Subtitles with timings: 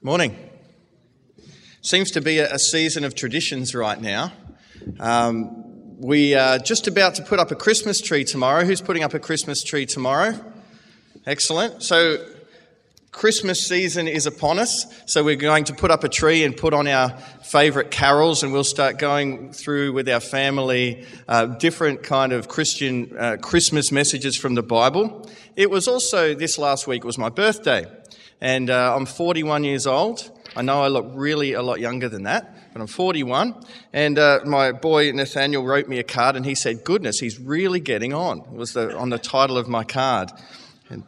[0.00, 0.38] Morning.
[1.82, 4.32] Seems to be a, season of traditions right now.
[5.00, 8.64] Um, we are just about to put up a Christmas tree tomorrow.
[8.64, 10.38] Who's putting up a Christmas tree tomorrow?
[11.26, 11.82] Excellent.
[11.82, 12.24] So,
[13.10, 14.86] Christmas season is upon us.
[15.06, 17.10] So, we're going to put up a tree and put on our
[17.42, 23.16] favourite carols, and we'll start going through with our family uh, different kind of Christian
[23.18, 25.28] uh, Christmas messages from the Bible.
[25.56, 27.84] It was also this last week was my birthday
[28.40, 30.30] and uh, I'm 41 years old.
[30.56, 33.54] I know I look really a lot younger than that, but I'm 41.
[33.92, 37.80] And uh, my boy Nathaniel wrote me a card, and he said, "Goodness, he's really
[37.80, 40.30] getting on." It was the, on the title of my card.
[40.88, 41.04] And,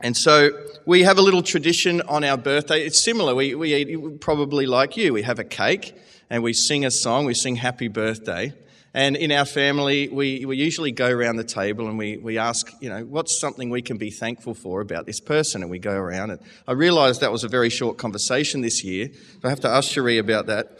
[0.00, 0.50] and so
[0.84, 2.84] we have a little tradition on our birthday.
[2.84, 3.34] It's similar.
[3.34, 5.12] We, we eat probably like you.
[5.12, 5.94] We have a cake
[6.30, 7.24] and we sing a song.
[7.24, 8.52] We sing Happy Birthday.
[8.94, 12.72] And in our family, we, we usually go around the table and we, we ask,
[12.80, 15.62] you know, what's something we can be thankful for about this person?
[15.62, 16.30] And we go around.
[16.30, 19.10] And I realised that was a very short conversation this year.
[19.44, 20.78] I have to ask Cherie about that.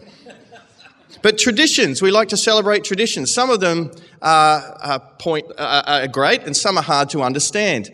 [1.20, 3.34] But traditions, we like to celebrate traditions.
[3.34, 3.91] Some of them
[4.23, 7.91] are, are, point, are great and some are hard to understand.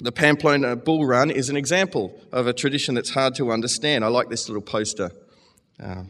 [0.00, 4.04] The Pamplona Bull Run is an example of a tradition that's hard to understand.
[4.04, 5.10] I like this little poster.
[5.82, 6.04] Uh,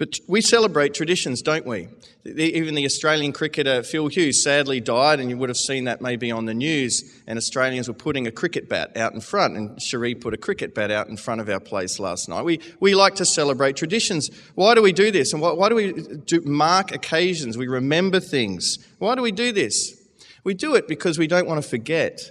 [0.00, 1.86] but we celebrate traditions, don't we?
[2.24, 6.30] Even the Australian cricketer Phil Hughes sadly died, and you would have seen that maybe
[6.30, 7.20] on the news.
[7.26, 10.74] And Australians were putting a cricket bat out in front, and Cherie put a cricket
[10.74, 12.46] bat out in front of our place last night.
[12.46, 14.30] We, we like to celebrate traditions.
[14.54, 15.34] Why do we do this?
[15.34, 17.58] And why, why do we do mark occasions?
[17.58, 18.78] We remember things.
[19.00, 20.00] Why do we do this?
[20.44, 22.22] We do it because we don't want to forget.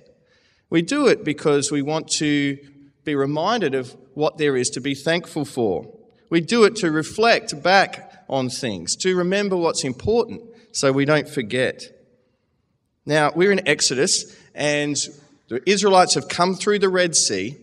[0.72, 2.58] We do it because we want to
[3.04, 5.99] be reminded of what there is to be thankful for.
[6.30, 10.42] We do it to reflect back on things, to remember what's important
[10.72, 11.84] so we don't forget.
[13.06, 14.96] Now, we're in Exodus, and
[15.48, 17.58] the Israelites have come through the Red Sea,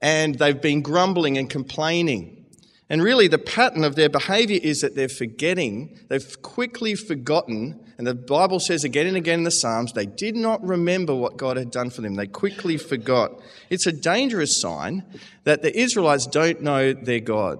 [0.00, 2.46] and they've been grumbling and complaining.
[2.88, 8.06] And really, the pattern of their behavior is that they're forgetting, they've quickly forgotten, and
[8.06, 11.56] the Bible says again and again in the Psalms, they did not remember what God
[11.56, 12.14] had done for them.
[12.14, 13.32] They quickly forgot.
[13.70, 15.02] It's a dangerous sign
[15.44, 17.58] that the Israelites don't know their God.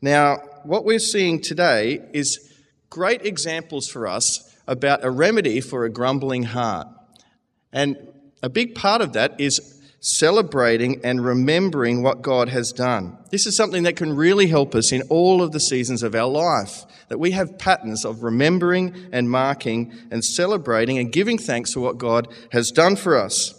[0.00, 2.54] Now, what we're seeing today is
[2.88, 6.86] great examples for us about a remedy for a grumbling heart.
[7.72, 7.96] And
[8.42, 13.18] a big part of that is celebrating and remembering what God has done.
[13.30, 16.28] This is something that can really help us in all of the seasons of our
[16.28, 16.84] life.
[17.08, 21.98] That we have patterns of remembering and marking and celebrating and giving thanks for what
[21.98, 23.54] God has done for us.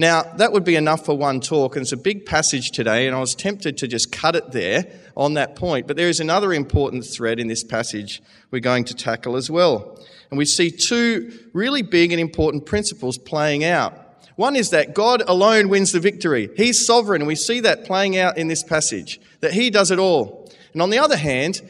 [0.00, 3.16] Now, that would be enough for one talk, and it's a big passage today, and
[3.16, 4.86] I was tempted to just cut it there
[5.18, 5.86] on that point.
[5.86, 9.98] But there is another important thread in this passage we're going to tackle as well.
[10.30, 14.04] And we see two really big and important principles playing out.
[14.36, 16.48] One is that God alone wins the victory.
[16.56, 19.98] He's sovereign, and we see that playing out in this passage, that He does it
[19.98, 20.48] all.
[20.72, 21.60] And on the other hand,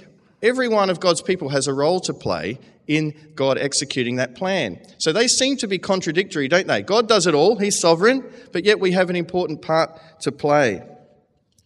[0.42, 4.80] every one of God's people has a role to play in God executing that plan.
[4.98, 6.82] So they seem to be contradictory, don't they?
[6.82, 10.82] God does it all, He's sovereign, but yet we have an important part to play.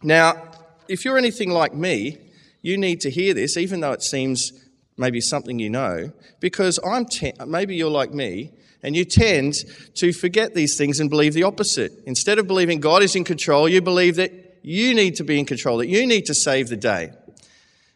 [0.01, 0.52] Now,
[0.87, 2.17] if you're anything like me,
[2.61, 4.51] you need to hear this, even though it seems
[4.97, 7.05] maybe something you know, because I'm
[7.47, 8.51] maybe you're like me,
[8.83, 9.55] and you tend
[9.95, 11.93] to forget these things and believe the opposite.
[12.05, 15.45] Instead of believing God is in control, you believe that you need to be in
[15.45, 17.11] control, that you need to save the day.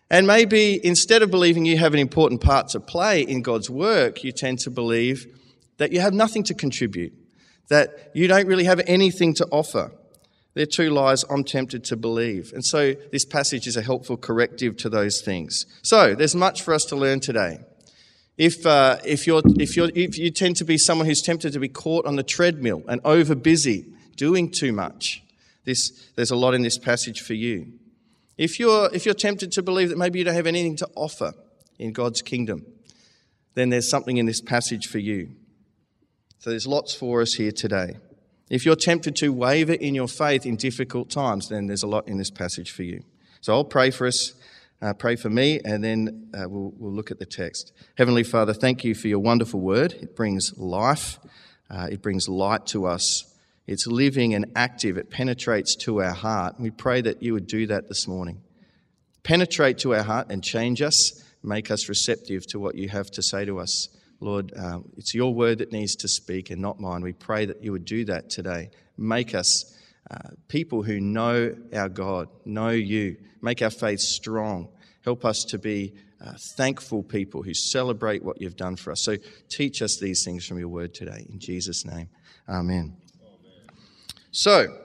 [0.09, 4.23] And maybe instead of believing you have an important part to play in God's work,
[4.23, 5.27] you tend to believe
[5.77, 7.13] that you have nothing to contribute,
[7.67, 9.91] that you don't really have anything to offer.
[10.57, 12.51] They're two lies I'm tempted to believe.
[12.51, 15.67] And so this passage is a helpful corrective to those things.
[15.83, 17.59] So there's much for us to learn today.
[18.39, 21.59] If, uh, if, you're, if, you're, if you tend to be someone who's tempted to
[21.59, 23.85] be caught on the treadmill and over busy,
[24.15, 25.21] doing too much,
[25.63, 27.73] this, there's a lot in this passage for you.
[28.35, 31.33] If you're, if you're tempted to believe that maybe you don't have anything to offer
[31.77, 32.65] in God's kingdom,
[33.53, 35.35] then there's something in this passage for you.
[36.39, 37.97] So there's lots for us here today.
[38.49, 42.07] If you're tempted to waver in your faith in difficult times, then there's a lot
[42.07, 43.03] in this passage for you.
[43.41, 44.33] So I'll pray for us,
[44.81, 47.73] uh, pray for me, and then uh, we'll, we'll, look at the text.
[47.97, 49.93] Heavenly Father, thank you for your wonderful word.
[49.93, 51.19] It brings life,
[51.69, 53.33] uh, it brings light to us.
[53.67, 54.97] It's living and active.
[54.97, 56.57] It penetrates to our heart.
[56.57, 58.41] We pray that you would do that this morning.
[59.23, 63.21] Penetrate to our heart and change us, make us receptive to what you have to
[63.21, 63.89] say to us.
[64.19, 67.01] Lord, uh, it's your word that needs to speak and not mine.
[67.01, 68.71] We pray that you would do that today.
[68.97, 69.77] Make us
[70.09, 73.17] uh, people who know our God, know you.
[73.41, 74.69] Make our faith strong.
[75.03, 75.93] Help us to be
[76.25, 79.03] uh, thankful people who celebrate what you've done for us.
[79.03, 79.17] So
[79.49, 81.25] teach us these things from your word today.
[81.29, 82.09] In Jesus' name,
[82.49, 82.97] amen.
[84.31, 84.75] So,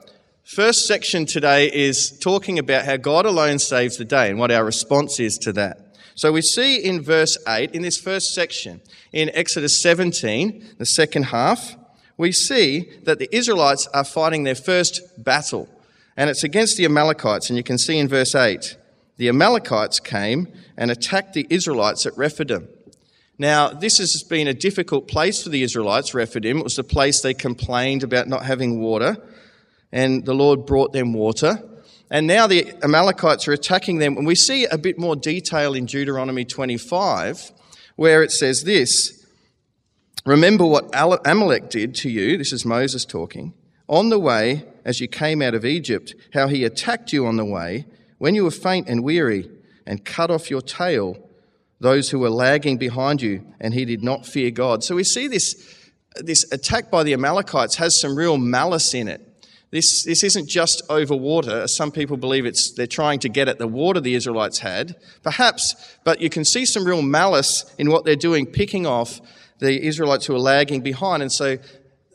[0.43, 4.63] first section today is talking about how God alone saves the day and what our
[4.63, 5.82] response is to that.
[6.15, 8.81] So we see in verse 8, in this first section,
[9.11, 11.75] in Exodus 17, the second half,
[12.17, 15.67] we see that the Israelites are fighting their first battle.
[16.15, 17.49] And it's against the Amalekites.
[17.49, 18.77] And you can see in verse 8,
[19.17, 22.67] the Amalekites came and attacked the Israelites at Rephidim.
[23.39, 26.59] Now, this has been a difficult place for the Israelites, Rephidim.
[26.59, 29.17] It was the place they complained about not having water,
[29.91, 31.61] and the Lord brought them water.
[32.13, 34.17] And now the Amalekites are attacking them.
[34.17, 37.51] And we see a bit more detail in Deuteronomy 25,
[37.95, 39.25] where it says this
[40.23, 42.37] Remember what Amalek did to you.
[42.37, 43.55] This is Moses talking.
[43.89, 47.45] On the way, as you came out of Egypt, how he attacked you on the
[47.45, 47.87] way,
[48.19, 49.49] when you were faint and weary,
[49.87, 51.17] and cut off your tail,
[51.79, 54.83] those who were lagging behind you, and he did not fear God.
[54.83, 55.55] So we see this,
[56.17, 59.32] this attack by the Amalekites has some real malice in it.
[59.73, 61.61] This, this isn't just over water.
[61.63, 64.95] as Some people believe it's, they're trying to get at the water the Israelites had.
[65.23, 69.19] Perhaps, but you can see some real malice in what they're doing, picking off
[69.57, 71.23] the Israelites who are lagging behind.
[71.23, 71.57] And so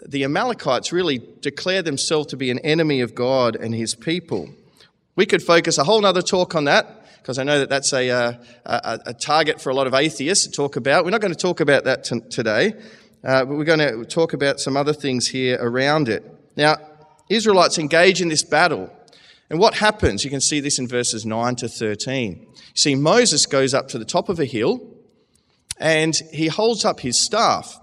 [0.06, 4.50] the Amalekites really declare themselves to be an enemy of God and his people.
[5.16, 8.08] We could focus a whole other talk on that because I know that that's a,
[8.08, 8.32] uh,
[8.66, 11.04] a, a, target for a lot of atheists to talk about.
[11.04, 12.74] We're not going to talk about that t- today,
[13.24, 16.24] uh, but we're going to talk about some other things here around it.
[16.56, 16.76] Now,
[17.28, 18.90] Israelites engage in this battle.
[19.50, 20.24] And what happens?
[20.24, 22.40] You can see this in verses 9 to 13.
[22.40, 24.80] You see, Moses goes up to the top of a hill
[25.78, 27.78] and he holds up his staff.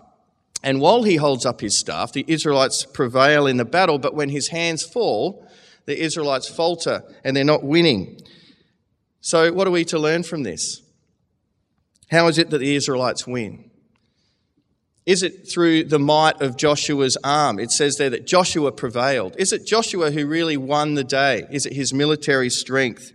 [0.64, 4.30] And while he holds up his staff, the Israelites prevail in the battle, but when
[4.30, 5.48] his hands fall,
[5.86, 8.20] the Israelites falter and they're not winning.
[9.22, 10.82] So, what are we to learn from this?
[12.10, 13.65] How is it that the Israelites win?
[15.06, 17.60] Is it through the might of Joshua's arm?
[17.60, 19.36] It says there that Joshua prevailed.
[19.38, 21.46] Is it Joshua who really won the day?
[21.52, 23.12] Is it his military strength?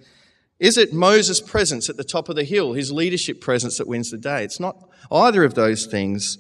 [0.61, 4.11] Is it Moses' presence at the top of the hill, his leadership presence that wins
[4.11, 4.45] the day?
[4.45, 4.77] It's not
[5.11, 6.39] either of those things.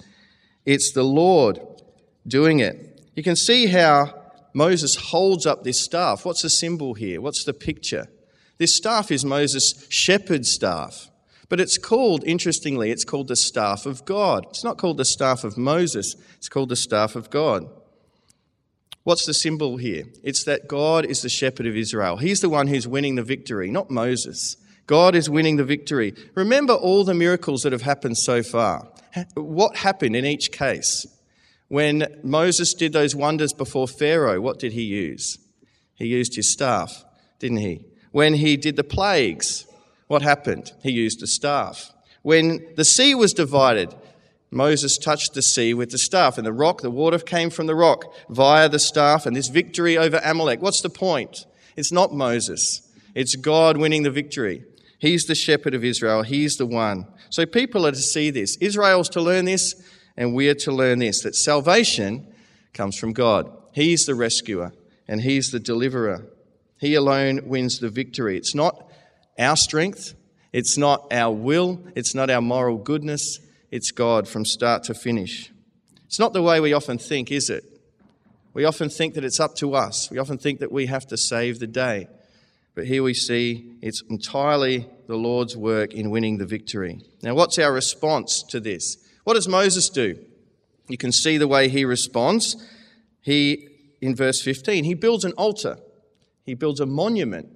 [0.64, 1.58] It's the Lord
[2.26, 3.10] doing it.
[3.16, 4.14] You can see how
[4.54, 6.24] Moses holds up this staff.
[6.24, 7.20] What's the symbol here?
[7.20, 8.06] What's the picture?
[8.58, 11.09] This staff is Moses' shepherd staff.
[11.50, 14.46] But it's called, interestingly, it's called the staff of God.
[14.48, 17.68] It's not called the staff of Moses, it's called the staff of God.
[19.02, 20.04] What's the symbol here?
[20.22, 22.18] It's that God is the shepherd of Israel.
[22.18, 24.56] He's the one who's winning the victory, not Moses.
[24.86, 26.14] God is winning the victory.
[26.34, 28.88] Remember all the miracles that have happened so far.
[29.34, 31.06] What happened in each case?
[31.68, 35.38] When Moses did those wonders before Pharaoh, what did he use?
[35.94, 37.04] He used his staff,
[37.38, 37.84] didn't he?
[38.12, 39.66] When he did the plagues,
[40.10, 40.72] what happened?
[40.82, 41.92] He used a staff.
[42.22, 43.94] When the sea was divided,
[44.50, 47.76] Moses touched the sea with the staff, and the rock, the water came from the
[47.76, 50.60] rock via the staff, and this victory over Amalek.
[50.60, 51.46] What's the point?
[51.76, 52.82] It's not Moses,
[53.14, 54.64] it's God winning the victory.
[54.98, 57.06] He's the shepherd of Israel, He's the one.
[57.30, 58.56] So people are to see this.
[58.56, 59.80] Israel's to learn this,
[60.16, 62.26] and we are to learn this that salvation
[62.74, 63.48] comes from God.
[63.70, 64.72] He's the rescuer,
[65.06, 66.26] and He's the deliverer.
[66.80, 68.36] He alone wins the victory.
[68.36, 68.89] It's not
[69.40, 70.14] our strength,
[70.52, 73.40] it's not our will, it's not our moral goodness,
[73.70, 75.50] it's God from start to finish.
[76.06, 77.64] It's not the way we often think, is it?
[78.52, 80.10] We often think that it's up to us.
[80.10, 82.08] We often think that we have to save the day.
[82.74, 87.00] But here we see it's entirely the Lord's work in winning the victory.
[87.22, 88.96] Now, what's our response to this?
[89.24, 90.18] What does Moses do?
[90.88, 92.56] You can see the way he responds.
[93.20, 93.68] He,
[94.00, 95.78] in verse 15, he builds an altar,
[96.44, 97.48] he builds a monument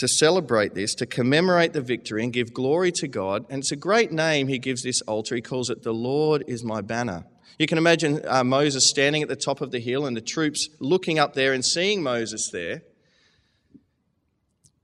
[0.00, 3.44] to celebrate this, to commemorate the victory and give glory to God.
[3.50, 5.34] And it's a great name he gives this altar.
[5.34, 7.26] He calls it, The Lord is my banner.
[7.58, 10.70] You can imagine uh, Moses standing at the top of the hill and the troops
[10.78, 12.80] looking up there and seeing Moses there.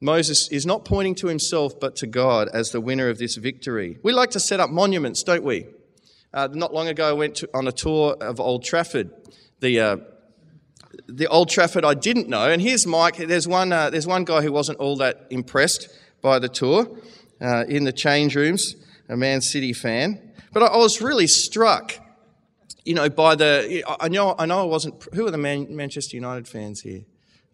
[0.02, 3.96] Moses is not pointing to himself but to God as the winner of this victory.
[4.02, 5.66] We like to set up monuments, don't we?
[6.34, 9.10] Uh, not long ago, I went to, on a tour of Old Trafford,
[9.60, 9.96] the uh,
[11.06, 12.50] the Old Trafford I didn't know.
[12.50, 13.16] And here's Mike.
[13.16, 15.88] There's one, uh, there's one guy who wasn't all that impressed
[16.22, 16.88] by the tour
[17.40, 18.74] uh, in the change rooms,
[19.08, 20.32] a Man City fan.
[20.52, 21.94] But I, I, was really struck,
[22.84, 23.84] you know, by the.
[24.00, 25.02] I know, I know I wasn't.
[25.14, 27.04] Who are the Man, Manchester United fans here?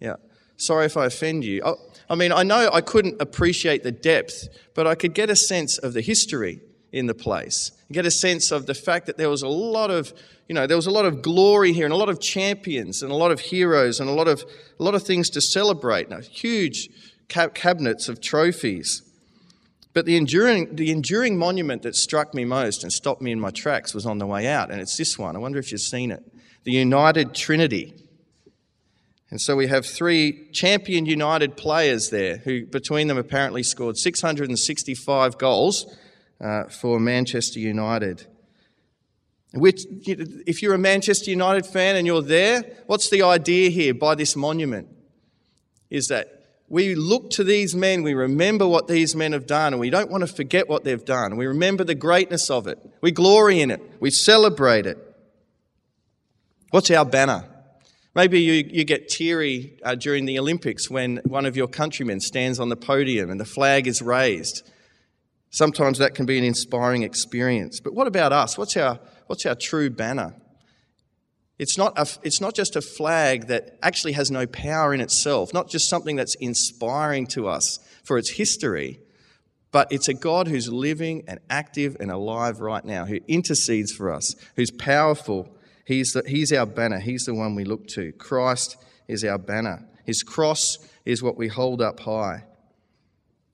[0.00, 0.16] Yeah.
[0.56, 1.62] Sorry if I offend you.
[1.64, 1.74] I,
[2.10, 5.78] I mean, I know I couldn't appreciate the depth, but I could get a sense
[5.78, 6.60] of the history
[6.92, 7.72] in the place.
[7.92, 10.12] Get a sense of the fact that there was a lot of
[10.52, 13.10] you know, there was a lot of glory here and a lot of champions and
[13.10, 14.44] a lot of heroes and a lot of,
[14.78, 16.10] a lot of things to celebrate.
[16.10, 16.90] Now, huge
[17.28, 19.00] cabinets of trophies.
[19.94, 23.50] But the enduring, the enduring monument that struck me most and stopped me in my
[23.50, 25.36] tracks was on the way out, and it's this one.
[25.36, 26.22] I wonder if you've seen it.
[26.64, 27.94] The United Trinity.
[29.30, 35.38] And so we have three champion United players there who, between them, apparently scored 665
[35.38, 35.96] goals
[36.42, 38.26] uh, for Manchester United.
[39.54, 44.14] Which, if you're a Manchester United fan and you're there, what's the idea here by
[44.14, 44.88] this monument?
[45.90, 49.80] Is that we look to these men, we remember what these men have done, and
[49.80, 51.36] we don't want to forget what they've done.
[51.36, 52.78] We remember the greatness of it.
[53.02, 53.82] We glory in it.
[54.00, 54.96] We celebrate it.
[56.70, 57.44] What's our banner?
[58.14, 62.58] Maybe you, you get teary uh, during the Olympics when one of your countrymen stands
[62.58, 64.66] on the podium and the flag is raised.
[65.52, 67.78] Sometimes that can be an inspiring experience.
[67.78, 68.58] But what about us?
[68.58, 70.34] What's our, what's our true banner?
[71.58, 75.54] It's not, a, it's not just a flag that actually has no power in itself,
[75.54, 78.98] not just something that's inspiring to us for its history,
[79.70, 84.12] but it's a God who's living and active and alive right now, who intercedes for
[84.12, 87.00] us, who's powerful He's, the, he's our banner.
[87.00, 88.12] He's the one we look to.
[88.12, 88.76] Christ
[89.08, 89.86] is our banner.
[90.04, 92.44] His cross is what we hold up high.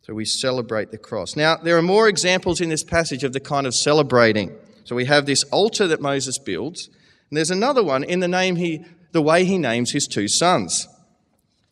[0.08, 1.36] So we celebrate the cross.
[1.36, 4.56] Now, there are more examples in this passage of the kind of celebrating.
[4.84, 6.86] So we have this altar that Moses builds,
[7.28, 10.88] and there's another one in the name he, the way he names his two sons.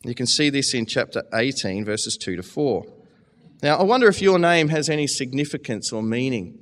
[0.03, 2.85] You can see this in chapter 18, verses 2 to 4.
[3.63, 6.59] Now, I wonder if your name has any significance or meaning.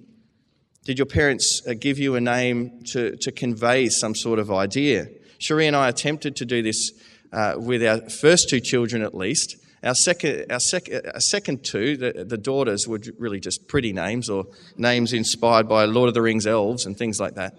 [0.85, 5.09] Did your parents uh, give you a name to, to convey some sort of idea?
[5.39, 6.93] Cherie and I attempted to do this
[7.33, 9.57] uh, with our first two children at least.
[9.85, 14.29] Our second, our, sec, our second two, the, the daughters, were really just pretty names
[14.29, 17.55] or names inspired by Lord of the Rings elves and things like that.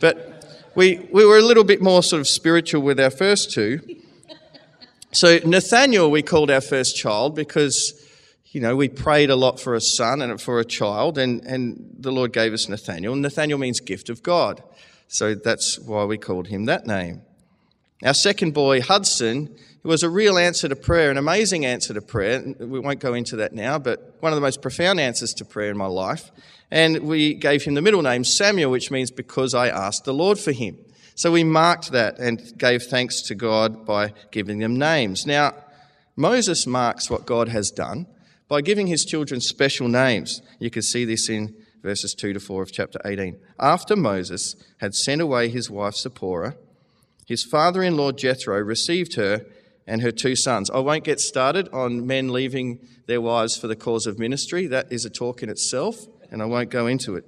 [0.00, 3.80] But we, we were a little bit more sort of spiritual with our first two.
[5.12, 7.94] So Nathaniel, we called our first child because
[8.52, 11.94] you know, we prayed a lot for a son and for a child, and, and
[11.98, 13.14] the Lord gave us Nathaniel.
[13.14, 14.60] Nathaniel means gift of God.
[15.06, 17.22] So that's why we called him that name.
[18.02, 22.42] Our second boy, Hudson, was a real answer to prayer, an amazing answer to prayer.
[22.58, 25.70] We won't go into that now, but one of the most profound answers to prayer
[25.70, 26.30] in my life.
[26.70, 30.38] And we gave him the middle name Samuel, which means because I asked the Lord
[30.38, 30.78] for him.
[31.14, 35.26] So we marked that and gave thanks to God by giving them names.
[35.26, 35.54] Now,
[36.16, 38.06] Moses marks what God has done
[38.48, 40.40] by giving his children special names.
[40.58, 43.38] You can see this in verses 2 to 4 of chapter 18.
[43.58, 46.56] After Moses had sent away his wife Zipporah,
[47.30, 49.46] his father in law Jethro received her
[49.86, 50.68] and her two sons.
[50.68, 54.66] I won't get started on men leaving their wives for the cause of ministry.
[54.66, 57.24] That is a talk in itself, and I won't go into it.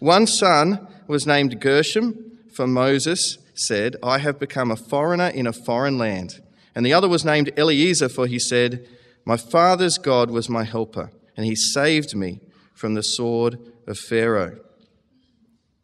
[0.00, 5.54] One son was named Gershom, for Moses said, I have become a foreigner in a
[5.54, 6.42] foreign land.
[6.74, 8.86] And the other was named Eliezer, for he said,
[9.24, 12.40] my father's God was my helper, and he saved me
[12.74, 14.58] from the sword of Pharaoh.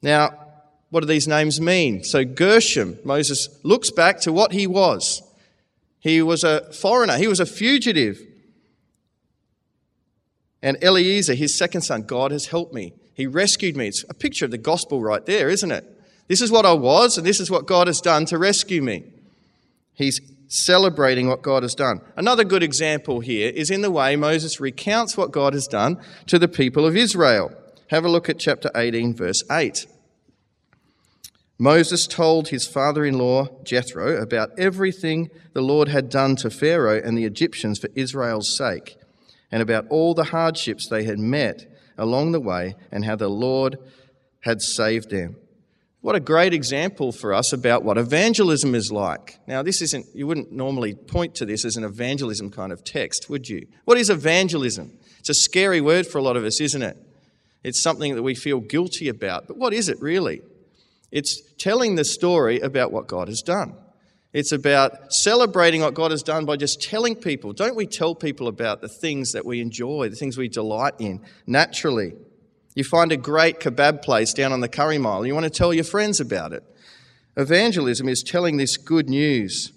[0.03, 0.44] Now,
[0.95, 2.05] what do these names mean?
[2.05, 5.25] So, Gershom, Moses looks back to what he was.
[5.99, 8.21] He was a foreigner, he was a fugitive.
[10.63, 12.93] And Eliezer, his second son, God has helped me.
[13.13, 13.89] He rescued me.
[13.89, 15.85] It's a picture of the gospel right there, isn't it?
[16.29, 19.03] This is what I was, and this is what God has done to rescue me.
[19.95, 22.03] He's celebrating what God has done.
[22.17, 26.39] Another good example here is in the way Moses recounts what God has done to
[26.39, 27.51] the people of Israel.
[27.89, 29.89] Have a look at chapter 18, verse 8.
[31.59, 37.01] Moses told his father in law Jethro about everything the Lord had done to Pharaoh
[37.03, 38.97] and the Egyptians for Israel's sake,
[39.53, 43.79] and about all the hardships they had met along the way, and how the Lord
[44.41, 45.37] had saved them.
[46.01, 49.39] What a great example for us about what evangelism is like.
[49.47, 53.31] Now, this isn't, you wouldn't normally point to this as an evangelism kind of text,
[53.31, 53.69] would you?
[53.85, 54.99] What is evangelism?
[55.21, 56.99] It's a scary word for a lot of us, isn't it?
[57.63, 59.47] It's something that we feel guilty about.
[59.47, 60.43] But what is it really?
[61.15, 63.77] It's telling the story about what God has done.
[64.33, 67.53] It's about celebrating what God has done by just telling people.
[67.53, 71.21] Don't we tell people about the things that we enjoy, the things we delight in
[71.47, 72.15] naturally?
[72.75, 75.73] You find a great kebab place down on the Curry Mile, you want to tell
[75.73, 76.65] your friends about it.
[77.37, 79.73] Evangelism is telling this good news.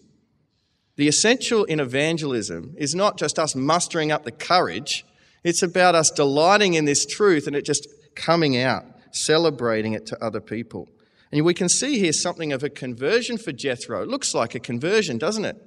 [0.96, 5.06] The essential in evangelism is not just us mustering up the courage,
[5.44, 10.24] it's about us delighting in this truth and it just coming out, celebrating it to
[10.24, 10.89] other people.
[11.31, 14.01] And we can see here something of a conversion for Jethro.
[14.01, 15.57] It looks like a conversion, doesn't it?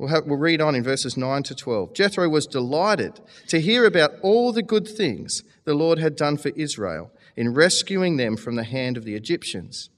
[0.00, 1.92] We'll, have, we'll read on in verses 9 to 12.
[1.92, 6.48] Jethro was delighted to hear about all the good things the Lord had done for
[6.56, 9.90] Israel in rescuing them from the hand of the Egyptians.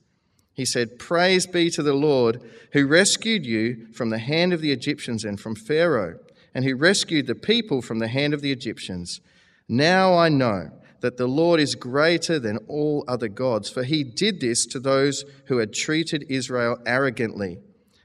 [0.54, 4.72] He said, Praise be to the Lord who rescued you from the hand of the
[4.72, 6.18] Egyptians and from Pharaoh,
[6.54, 9.20] and who rescued the people from the hand of the Egyptians.
[9.68, 10.70] Now I know
[11.02, 15.24] that the Lord is greater than all other gods, for he did this to those
[15.46, 17.58] who had treated Israel arrogantly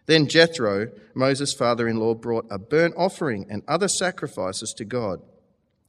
[0.07, 5.21] Then Jethro, Moses' father in law, brought a burnt offering and other sacrifices to God.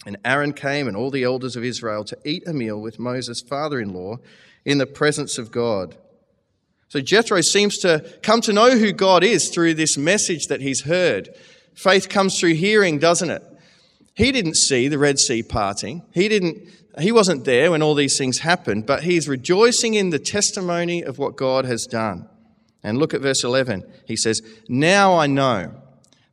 [0.05, 3.41] And Aaron came and all the elders of Israel to eat a meal with Moses'
[3.41, 4.17] father in law
[4.65, 5.97] in the presence of God.
[6.89, 10.83] So Jethro seems to come to know who God is through this message that he's
[10.83, 11.29] heard.
[11.75, 13.43] Faith comes through hearing, doesn't it?
[14.15, 16.03] He didn't see the Red Sea parting.
[16.13, 16.69] He didn't
[17.01, 21.19] he wasn't there when all these things happened, but he's rejoicing in the testimony of
[21.19, 22.29] what God has done.
[22.83, 23.85] And look at verse 11.
[24.07, 25.75] He says, Now I know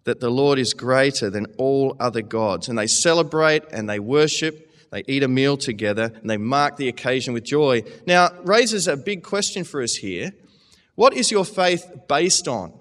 [0.06, 2.70] that the Lord is greater than all other gods.
[2.70, 6.88] And they celebrate and they worship, they eat a meal together, and they mark the
[6.88, 7.84] occasion with joy.
[8.06, 10.32] Now, raises a big question for us here.
[10.94, 12.72] What is your faith based on?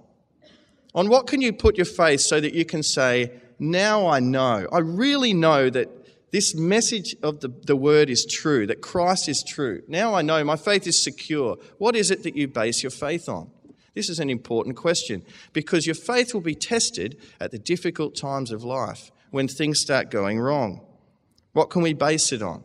[0.94, 4.68] On what can you put your faith so that you can say, Now I know,
[4.70, 5.88] I really know that
[6.34, 9.82] this message of the, the word is true, that Christ is true.
[9.86, 11.56] Now I know my faith is secure.
[11.78, 13.52] What is it that you base your faith on?
[13.94, 18.50] This is an important question because your faith will be tested at the difficult times
[18.50, 20.84] of life when things start going wrong.
[21.52, 22.64] What can we base it on?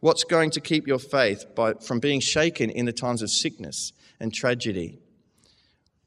[0.00, 3.92] What's going to keep your faith by, from being shaken in the times of sickness
[4.18, 4.98] and tragedy?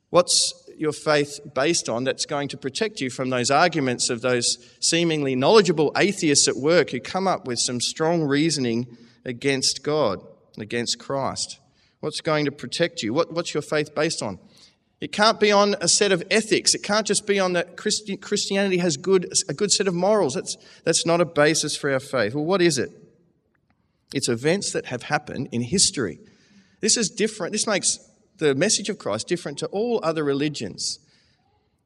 [0.10, 4.58] What's your faith based on that's going to protect you from those arguments of those
[4.80, 10.22] seemingly knowledgeable atheists at work who come up with some strong reasoning against God,
[10.58, 11.60] against Christ?
[12.00, 13.14] What's going to protect you?
[13.14, 14.40] What, what's your faith based on?
[15.02, 16.74] It can't be on a set of ethics.
[16.74, 20.36] It can't just be on that Christi- Christianity has good, a good set of morals.
[20.36, 22.34] That's, that's not a basis for our faith.
[22.34, 22.92] Well, what is it?
[24.14, 26.20] It's events that have happened in history.
[26.80, 27.52] This is different.
[27.52, 28.00] This makes
[28.38, 31.00] the message of Christ different to all other religions.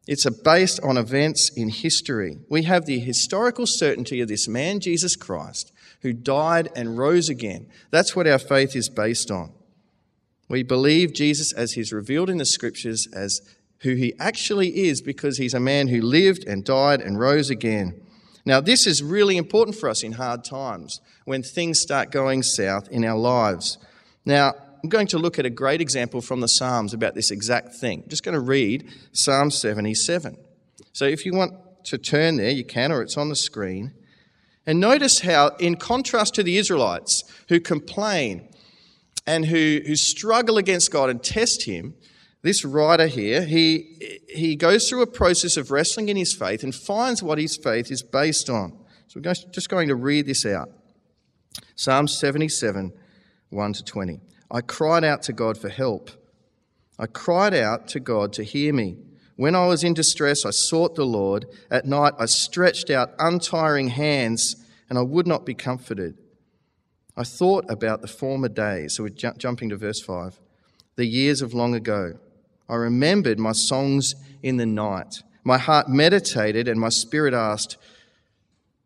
[0.07, 2.37] It's based on events in history.
[2.49, 7.67] We have the historical certainty of this man, Jesus Christ, who died and rose again.
[7.91, 9.51] That's what our faith is based on.
[10.47, 13.41] We believe Jesus as he's revealed in the scriptures as
[13.81, 18.01] who he actually is because he's a man who lived and died and rose again.
[18.45, 22.87] Now, this is really important for us in hard times when things start going south
[22.89, 23.77] in our lives.
[24.25, 27.75] Now, I'm going to look at a great example from the Psalms about this exact
[27.75, 28.03] thing.
[28.03, 30.37] I'm just going to read Psalm 77.
[30.93, 31.53] So if you want
[31.85, 33.93] to turn there, you can, or it's on the screen.
[34.65, 38.47] And notice how, in contrast to the Israelites who complain
[39.25, 41.95] and who, who struggle against God and test Him,
[42.41, 46.73] this writer here, he, he goes through a process of wrestling in his faith and
[46.73, 48.77] finds what his faith is based on.
[49.07, 50.69] So we're just going to read this out.
[51.75, 52.93] Psalm 77,
[53.49, 54.21] 1 to 20.
[54.51, 56.11] I cried out to God for help.
[56.97, 58.97] I cried out to God to hear me.
[59.35, 61.45] When I was in distress, I sought the Lord.
[61.71, 64.55] At night, I stretched out untiring hands,
[64.89, 66.17] and I would not be comforted.
[67.15, 68.95] I thought about the former days.
[68.95, 70.39] So we're ju- jumping to verse 5.
[70.95, 72.19] The years of long ago.
[72.67, 75.23] I remembered my songs in the night.
[75.43, 77.77] My heart meditated, and my spirit asked,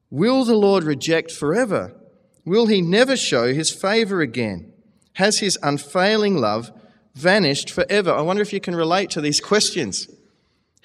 [0.10, 1.93] Will the Lord reject forever?
[2.45, 4.73] Will he never show his favor again?
[5.13, 6.71] Has his unfailing love
[7.13, 8.12] vanished forever?
[8.12, 10.08] I wonder if you can relate to these questions.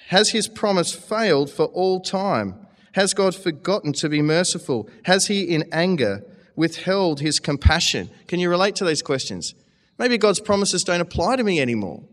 [0.07, 2.55] Has his promise failed for all time?
[2.93, 4.89] Has God forgotten to be merciful?
[5.05, 6.23] Has he in anger
[6.55, 8.09] withheld his compassion?
[8.27, 9.53] Can you relate to these questions?
[9.97, 12.03] Maybe God's promises don't apply to me anymore.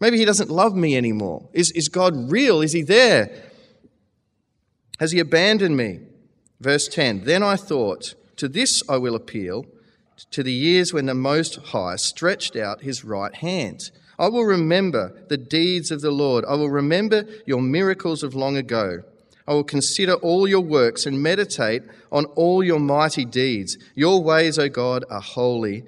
[0.00, 1.48] Maybe he doesn't love me anymore.
[1.52, 2.60] Is, is God real?
[2.60, 3.30] Is he there?
[4.98, 6.00] Has he abandoned me?
[6.60, 9.66] Verse 10 Then I thought, To this I will appeal
[10.30, 13.90] to the years when the Most High stretched out his right hand.
[14.18, 16.44] I will remember the deeds of the Lord.
[16.44, 19.02] I will remember your miracles of long ago.
[19.46, 21.82] I will consider all your works and meditate
[22.12, 23.76] on all your mighty deeds.
[23.94, 25.84] Your ways, O God, are holy.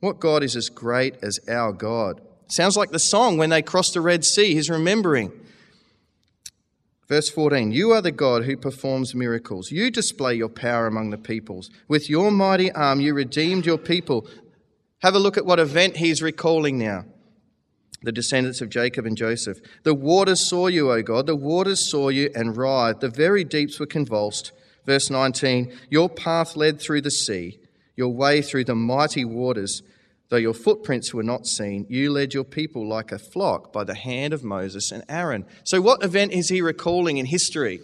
[0.00, 2.20] What God is as great as our God?
[2.48, 4.54] Sounds like the song when they crossed the Red Sea.
[4.54, 5.32] He's remembering.
[7.08, 9.70] Verse 14 You are the God who performs miracles.
[9.70, 11.70] You display your power among the peoples.
[11.88, 14.28] With your mighty arm, you redeemed your people.
[15.00, 17.06] Have a look at what event he's recalling now.
[18.02, 19.58] The descendants of Jacob and Joseph.
[19.82, 21.26] The waters saw you, O God.
[21.26, 23.00] The waters saw you and writhed.
[23.00, 24.52] The very deeps were convulsed.
[24.86, 27.58] Verse 19 Your path led through the sea,
[27.96, 29.82] your way through the mighty waters.
[30.30, 33.94] Though your footprints were not seen, you led your people like a flock by the
[33.94, 35.46] hand of Moses and Aaron.
[35.64, 37.80] So, what event is he recalling in history?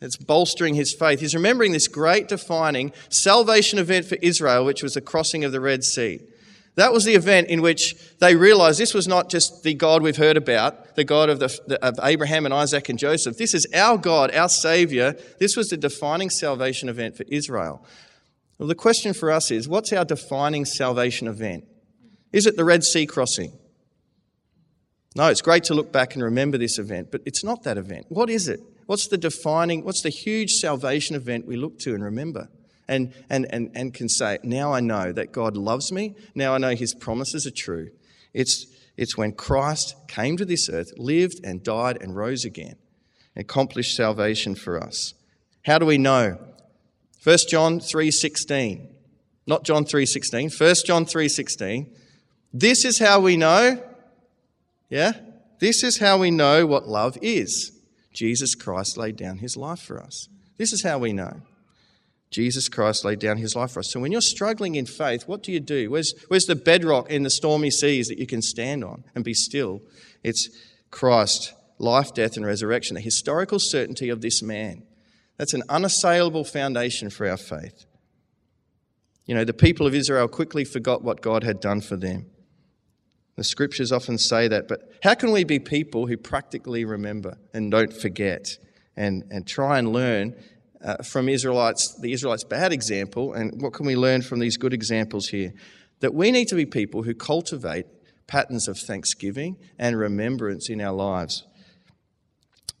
[0.00, 1.20] that's bolstering his faith.
[1.20, 5.60] He's remembering this great defining salvation event for Israel, which was the crossing of the
[5.60, 6.20] Red Sea.
[6.76, 10.16] That was the event in which they realized this was not just the God we've
[10.16, 13.36] heard about, the God of, the, of Abraham and Isaac and Joseph.
[13.36, 15.14] This is our God, our Savior.
[15.38, 17.84] This was the defining salvation event for Israel.
[18.58, 21.64] Well, the question for us is what's our defining salvation event?
[22.32, 23.52] Is it the Red Sea crossing?
[25.16, 28.06] No, it's great to look back and remember this event, but it's not that event.
[28.08, 28.60] What is it?
[28.86, 32.48] What's the defining, what's the huge salvation event we look to and remember?
[32.86, 36.14] And, and, and, and can say, now I know that God loves me.
[36.34, 37.90] Now I know his promises are true.
[38.34, 38.66] It's,
[38.96, 42.76] it's when Christ came to this earth, lived and died and rose again,
[43.34, 45.14] and accomplished salvation for us.
[45.64, 46.38] How do we know?
[47.22, 48.88] 1 John 3:16.
[49.46, 51.90] Not John 3:16, 1 John 3:16.
[52.52, 53.80] This is how we know
[54.90, 55.12] yeah?
[55.60, 57.72] This is how we know what love is.
[58.12, 60.28] Jesus Christ laid down his life for us.
[60.58, 61.40] This is how we know.
[62.30, 63.90] Jesus Christ laid down his life for us.
[63.90, 65.90] So when you're struggling in faith, what do you do?
[65.90, 69.34] Where's, where's the bedrock in the stormy seas that you can stand on and be
[69.34, 69.80] still?
[70.22, 70.48] It's
[70.90, 74.84] Christ, life, death, and resurrection, the historical certainty of this man.
[75.38, 77.86] That's an unassailable foundation for our faith.
[79.24, 82.26] You know, the people of Israel quickly forgot what God had done for them.
[83.40, 87.70] The scriptures often say that, but how can we be people who practically remember and
[87.70, 88.58] don't forget
[88.98, 90.36] and, and try and learn
[90.84, 94.74] uh, from Israelites, the Israelites' bad example, and what can we learn from these good
[94.74, 95.54] examples here?
[96.00, 97.86] That we need to be people who cultivate
[98.26, 101.42] patterns of thanksgiving and remembrance in our lives.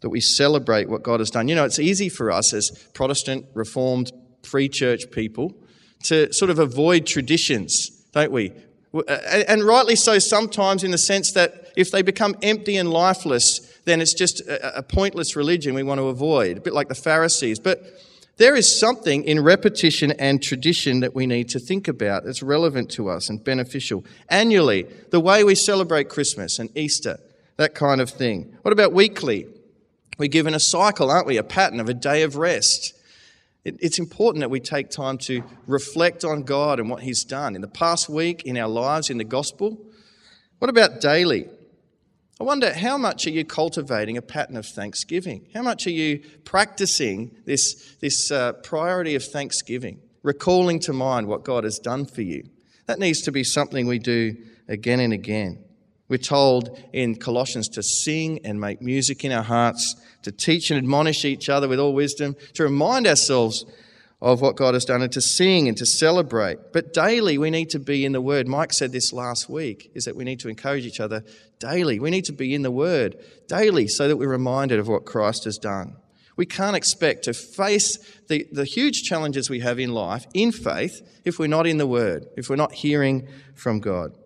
[0.02, 1.48] That we celebrate what God has done.
[1.48, 5.54] You know, it's easy for us as Protestant, Reformed, Free Church people
[6.02, 8.52] to sort of avoid traditions, don't we?
[8.92, 9.02] Uh,
[9.46, 14.00] and rightly so sometimes, in the sense that if they become empty and lifeless, then
[14.00, 17.58] it's just a pointless religion we want to avoid, a bit like the Pharisees.
[17.58, 17.82] But
[18.36, 22.90] there is something in repetition and tradition that we need to think about that's relevant
[22.92, 24.04] to us and beneficial.
[24.28, 27.18] Annually, the way we celebrate Christmas and Easter,
[27.56, 28.56] that kind of thing.
[28.62, 29.46] What about weekly?
[30.18, 31.36] We're given a cycle, aren't we?
[31.36, 32.94] A pattern of a day of rest
[33.64, 37.60] it's important that we take time to reflect on God and what He's done in
[37.60, 39.78] the past week, in our lives, in the gospel.
[40.58, 41.48] What about daily?
[42.40, 45.46] I wonder how much are you cultivating a pattern of thanksgiving?
[45.52, 51.44] How much are you practicing this, this uh, priority of thanksgiving, recalling to mind what
[51.44, 52.44] God has done for you?
[52.86, 54.36] That needs to be something we do
[54.68, 55.62] again and again.
[56.10, 60.76] We're told in Colossians to sing and make music in our hearts, to teach and
[60.76, 63.64] admonish each other with all wisdom, to remind ourselves
[64.20, 66.72] of what God has done, and to sing and to celebrate.
[66.72, 68.48] But daily, we need to be in the Word.
[68.48, 71.24] Mike said this last week, is that we need to encourage each other
[71.60, 72.00] daily.
[72.00, 75.44] We need to be in the Word daily so that we're reminded of what Christ
[75.44, 75.96] has done.
[76.36, 81.20] We can't expect to face the, the huge challenges we have in life in faith
[81.24, 84.16] if we're not in the Word, if we're not hearing from God.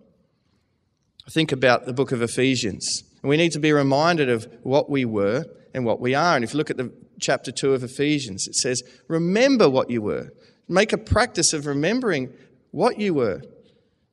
[1.30, 3.02] Think about the book of Ephesians.
[3.22, 6.36] And we need to be reminded of what we were and what we are.
[6.36, 10.02] And if you look at the chapter 2 of Ephesians, it says, Remember what you
[10.02, 10.32] were.
[10.68, 12.32] Make a practice of remembering
[12.70, 13.42] what you were.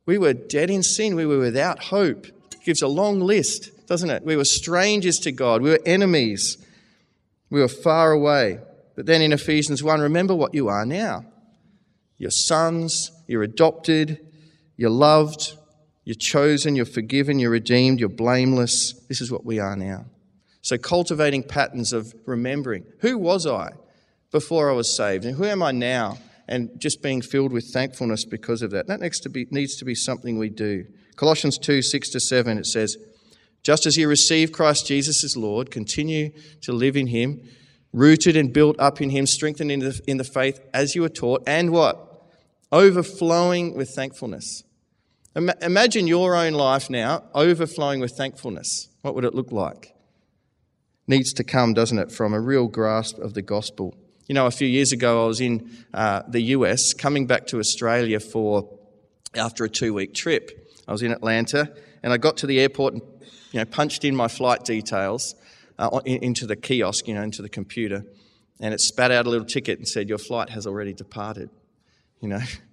[0.05, 1.15] We were dead in sin.
[1.15, 2.27] We were without hope.
[2.27, 4.23] It gives a long list, doesn't it?
[4.23, 5.61] We were strangers to God.
[5.61, 6.57] We were enemies.
[7.49, 8.59] We were far away.
[8.95, 11.25] But then in Ephesians 1, remember what you are now.
[12.17, 14.19] You're sons, you're adopted,
[14.77, 15.57] you're loved,
[16.03, 18.93] you're chosen, you're forgiven, you're redeemed, you're blameless.
[19.07, 20.05] This is what we are now.
[20.61, 23.71] So, cultivating patterns of remembering who was I
[24.31, 28.25] before I was saved and who am I now, and just being filled with thankfulness
[28.25, 28.87] because of that.
[28.87, 30.85] That needs to be, needs to be something we do.
[31.15, 32.97] Colossians 2 6 to 7, it says,
[33.63, 37.47] Just as you receive Christ Jesus as Lord, continue to live in Him,
[37.93, 41.09] rooted and built up in Him, strengthened in the, in the faith as you were
[41.09, 42.07] taught, and what?
[42.71, 44.63] Overflowing with thankfulness.
[45.35, 48.89] Imagine your own life now overflowing with thankfulness.
[49.01, 49.95] What would it look like?
[51.07, 53.95] Needs to come, doesn't it, from a real grasp of the gospel.
[54.27, 57.59] You know, a few years ago, I was in uh, the US, coming back to
[57.59, 58.77] Australia for
[59.35, 60.69] after a two-week trip.
[60.87, 63.01] I was in Atlanta, and I got to the airport and
[63.51, 65.35] you know punched in my flight details
[65.79, 68.03] uh, into the kiosk, you know, into the computer,
[68.59, 71.49] and it spat out a little ticket and said, "Your flight has already departed."
[72.19, 72.41] You know.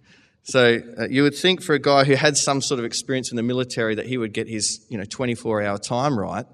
[0.48, 3.36] So uh, you would think for a guy who had some sort of experience in
[3.36, 6.46] the military that he would get his, you know, 24-hour time right.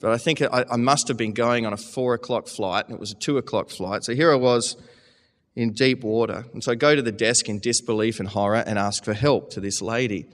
[0.00, 2.94] But I think I, I must have been going on a four o'clock flight, and
[2.94, 4.02] it was a two o'clock flight.
[4.02, 4.76] So here I was
[5.54, 8.80] in deep water, and so I go to the desk in disbelief and horror and
[8.80, 10.26] ask for help to this lady,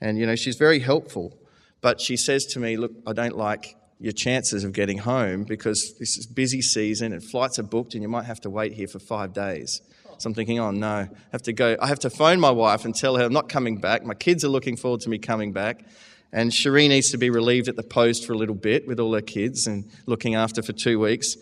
[0.00, 1.38] and you know she's very helpful,
[1.80, 5.94] but she says to me, "Look, I don't like your chances of getting home because
[5.98, 8.88] this is busy season and flights are booked, and you might have to wait here
[8.88, 9.80] for five days."
[10.18, 11.76] So I'm thinking, oh no, I have to go.
[11.80, 14.04] I have to phone my wife and tell her I'm not coming back.
[14.04, 15.84] My kids are looking forward to me coming back.
[16.32, 19.14] And Cherie needs to be relieved at the post for a little bit with all
[19.14, 21.36] her kids and looking after for two weeks.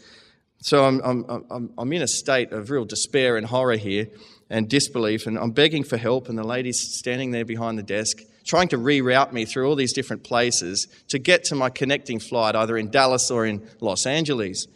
[0.60, 4.08] So I'm, I'm, I'm, I'm in a state of real despair and horror here
[4.48, 5.26] and disbelief.
[5.26, 6.28] And I'm begging for help.
[6.28, 9.92] And the lady's standing there behind the desk trying to reroute me through all these
[9.92, 14.66] different places to get to my connecting flight, either in Dallas or in Los Angeles.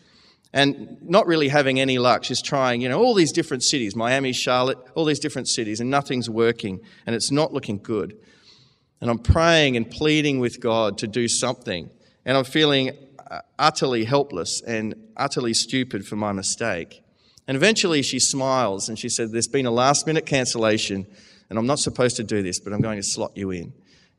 [0.52, 2.24] And not really having any luck.
[2.24, 5.90] She's trying, you know, all these different cities Miami, Charlotte, all these different cities, and
[5.90, 8.18] nothing's working, and it's not looking good.
[9.00, 11.88] And I'm praying and pleading with God to do something.
[12.24, 12.90] And I'm feeling
[13.30, 17.02] uh, utterly helpless and utterly stupid for my mistake.
[17.46, 21.06] And eventually she smiles and she said, There's been a last minute cancellation,
[21.48, 23.72] and I'm not supposed to do this, but I'm going to slot you in.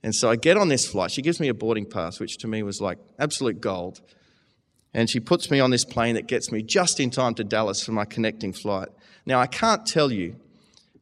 [0.03, 1.11] And so I get on this flight.
[1.11, 4.01] She gives me a boarding pass, which to me was like absolute gold.
[4.93, 7.83] And she puts me on this plane that gets me just in time to Dallas
[7.83, 8.89] for my connecting flight.
[9.25, 10.35] Now, I can't tell you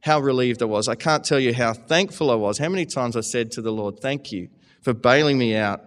[0.01, 0.87] how relieved I was.
[0.87, 2.57] I can't tell you how thankful I was.
[2.57, 4.49] How many times I said to the Lord, Thank you
[4.81, 5.81] for bailing me out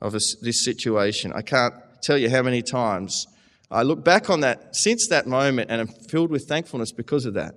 [0.00, 1.32] of this, situation.
[1.34, 3.26] I can't tell you how many times
[3.70, 7.34] I look back on that since that moment and I'm filled with thankfulness because of
[7.34, 7.54] that.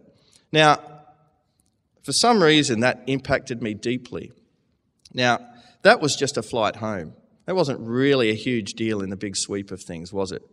[0.51, 0.79] Now,
[2.03, 4.31] for some reason, that impacted me deeply.
[5.13, 5.39] Now,
[5.83, 7.13] that was just a flight home.
[7.49, 10.43] That wasn't really a huge deal in the big sweep of things, was it?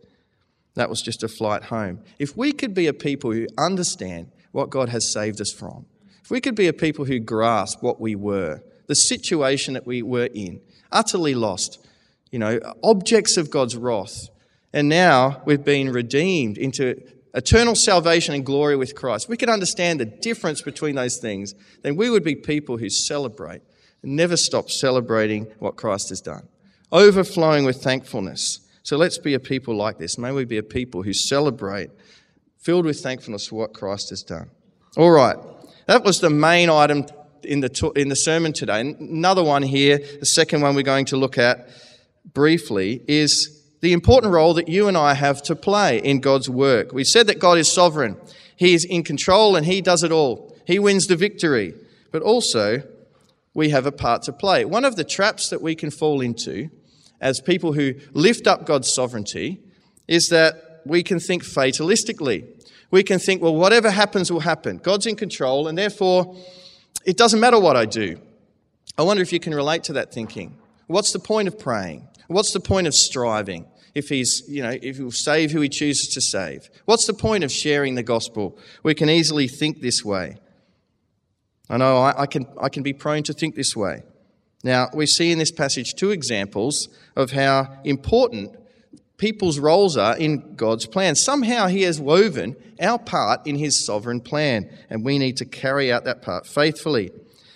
[0.73, 1.99] That was just a flight home.
[2.17, 5.85] If we could be a people who understand what God has saved us from,
[6.23, 10.01] if we could be a people who grasp what we were, the situation that we
[10.01, 10.59] were in,
[10.91, 11.85] utterly lost,
[12.31, 14.29] you know, objects of God's wrath.
[14.73, 16.99] And now we've been redeemed into
[17.35, 19.29] eternal salvation and glory with Christ.
[19.29, 23.61] We could understand the difference between those things, then we would be people who celebrate
[24.01, 26.47] and never stop celebrating what Christ has done,
[26.91, 28.59] overflowing with thankfulness.
[28.83, 30.17] So let's be a people like this.
[30.17, 31.89] May we be a people who celebrate,
[32.57, 34.49] filled with thankfulness for what Christ has done.
[34.95, 35.37] All right,
[35.87, 37.05] that was the main item
[37.43, 38.79] in the, in the sermon today.
[38.81, 41.69] Another one here, the second one we're going to look at
[42.33, 46.93] briefly, is the important role that you and I have to play in God's work.
[46.93, 48.17] We said that God is sovereign,
[48.55, 50.55] He is in control, and He does it all.
[50.65, 51.73] He wins the victory.
[52.11, 52.83] But also,
[53.57, 54.63] we have a part to play.
[54.65, 56.69] One of the traps that we can fall into
[57.19, 59.59] as people who lift up God's sovereignty
[60.07, 62.45] is that we can think fatalistically.
[62.91, 64.77] We can think, well, whatever happens will happen.
[64.77, 66.37] God's in control, and therefore,
[67.03, 68.19] it doesn't matter what I do.
[68.95, 70.55] I wonder if you can relate to that thinking.
[70.85, 72.07] What's the point of praying?
[72.27, 73.65] What's the point of striving
[73.95, 76.69] if he's, you know, if he'll save who he chooses to save?
[76.85, 78.55] What's the point of sharing the gospel?
[78.83, 80.37] We can easily think this way.
[81.69, 84.03] I know I, I can, I can be prone to think this way.
[84.63, 88.55] Now, we see in this passage two examples of how important
[89.17, 91.15] people's roles are in God's plan.
[91.15, 95.91] Somehow He has woven our part in His sovereign plan, and we need to carry
[95.91, 97.11] out that part faithfully.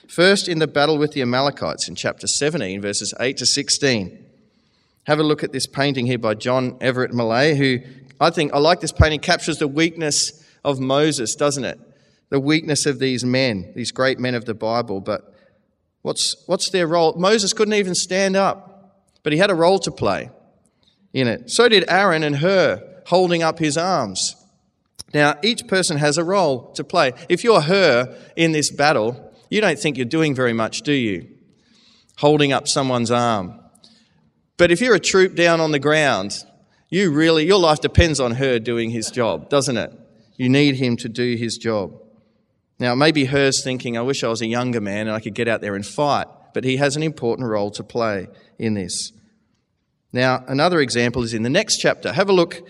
[0.08, 4.26] First, in the battle with the Amalekites in chapter 17, verses 8 to 16.
[5.06, 7.80] Have a look at this painting here by John Everett Millais, who
[8.20, 11.80] I think, I like this painting, captures the weakness of Moses, doesn't it?
[12.32, 15.02] The weakness of these men, these great men of the Bible.
[15.02, 15.36] But
[16.02, 17.14] what's, what's their role?
[17.14, 20.32] Moses couldn't even stand up, but he had a role to play
[21.14, 21.52] in it.
[21.52, 24.38] So did Aaron and Hur, holding up his arms.
[25.14, 27.12] Now, each person has a role to play.
[27.28, 31.28] If you're Hur in this battle, you don't think you're doing very much, do you?
[32.20, 33.60] Holding up someone's arm.
[34.56, 36.46] But if you're a troop down on the ground,
[36.90, 39.92] you really, your life depends on Hur doing his job, doesn't it?
[40.38, 42.01] You need him to do his job.
[42.82, 45.48] Now, maybe Hur's thinking, I wish I was a younger man and I could get
[45.48, 49.12] out there and fight, but he has an important role to play in this.
[50.12, 52.12] Now, another example is in the next chapter.
[52.12, 52.64] Have a look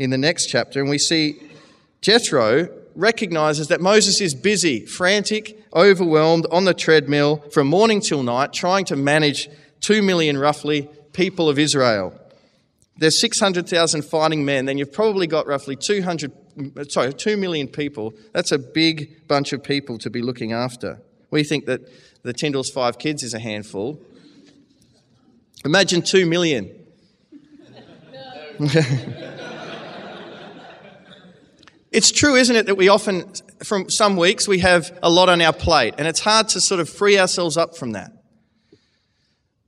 [0.00, 1.40] in the next chapter, and we see
[2.00, 8.52] Jethro recognizes that Moses is busy, frantic, overwhelmed, on the treadmill from morning till night,
[8.52, 9.48] trying to manage
[9.80, 12.18] two million roughly people of Israel.
[12.96, 16.32] There's 600,000 fighting men, then you've probably got roughly 200,
[16.88, 18.14] sorry, 2 million people.
[18.32, 21.00] That's a big bunch of people to be looking after.
[21.30, 21.82] We think that
[22.22, 24.00] the Tyndall's five kids is a handful.
[25.64, 26.70] Imagine 2 million.
[31.90, 33.32] it's true, isn't it, that we often,
[33.64, 36.80] from some weeks, we have a lot on our plate, and it's hard to sort
[36.80, 38.12] of free ourselves up from that.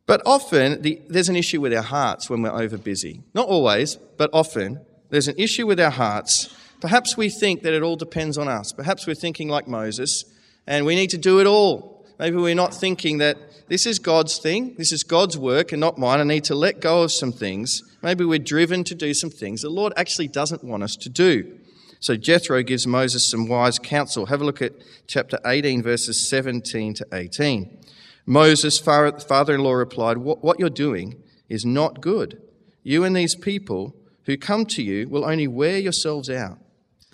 [0.07, 3.23] But often the, there's an issue with our hearts when we're over busy.
[3.33, 6.55] Not always, but often there's an issue with our hearts.
[6.81, 8.73] Perhaps we think that it all depends on us.
[8.73, 10.25] Perhaps we're thinking like Moses
[10.67, 12.05] and we need to do it all.
[12.19, 13.37] Maybe we're not thinking that
[13.69, 16.21] this is God's thing, this is God's work and not mine.
[16.21, 17.83] I need to let go of some things.
[18.03, 21.59] Maybe we're driven to do some things the Lord actually doesn't want us to do.
[22.01, 24.27] So Jethro gives Moses some wise counsel.
[24.27, 24.75] Have a look at
[25.07, 27.79] chapter 18, verses 17 to 18.
[28.27, 32.43] Moses' father in law replied, What you're doing is not good.
[32.83, 36.59] You and these people who come to you will only wear yourselves out.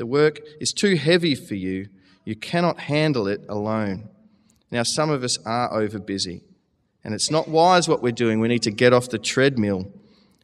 [0.00, 1.90] The work is too heavy for you.
[2.24, 4.08] You cannot handle it alone.
[4.70, 6.40] Now, some of us are over busy,
[7.04, 8.40] and it's not wise what we're doing.
[8.40, 9.92] We need to get off the treadmill.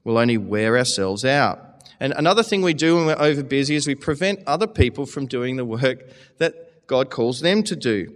[0.05, 1.59] We'll only wear ourselves out.
[2.01, 5.25] And another thing we do when we're over busy is we prevent other people from
[5.25, 6.05] doing the work
[6.37, 8.13] that God calls them to do.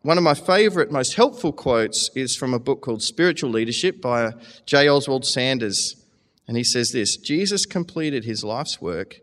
[0.00, 4.32] One of my favourite, most helpful quotes is from a book called Spiritual Leadership by
[4.64, 4.88] J.
[4.88, 6.02] Oswald Sanders.
[6.48, 9.20] And he says this Jesus completed his life's work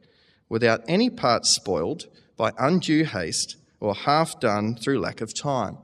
[0.52, 5.78] without any part spoiled by undue haste or half done through lack of time.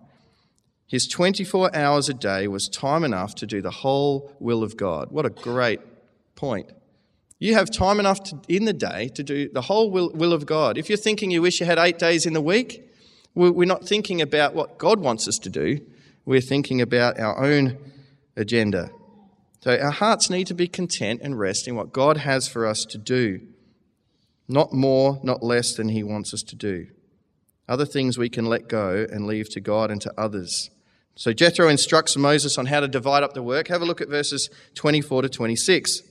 [0.86, 5.10] His 24 hours a day was time enough to do the whole will of God.
[5.10, 5.80] What a great
[6.36, 6.70] point.
[7.40, 10.46] You have time enough to, in the day to do the whole will, will, of
[10.46, 10.78] God.
[10.78, 12.92] If you're thinking you wish you had eight days in the week,
[13.36, 15.80] we're not thinking about what God wants us to do.
[16.26, 17.78] We're thinking about our own
[18.36, 18.90] agenda.
[19.62, 22.84] So our hearts need to be content and rest in what God has for us
[22.84, 23.40] to do.
[24.48, 26.88] Not more, not less than He wants us to do.
[27.68, 30.70] Other things we can let go and leave to God and to others.
[31.16, 33.68] So Jethro instructs Moses on how to divide up the work.
[33.68, 36.02] Have a look at verses 24 to 26.